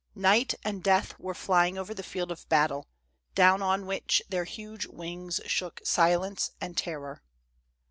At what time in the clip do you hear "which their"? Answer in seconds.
3.85-4.45